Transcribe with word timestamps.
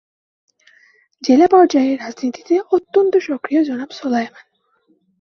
জেলা 1.23 1.47
পর্যায়ে 1.47 1.91
রাজনীতিতে 1.95 2.55
অত্যন্ত 2.71 3.13
সক্রিয় 3.19 3.61
জনাব 3.63 3.89
সোলায়মান। 3.91 4.45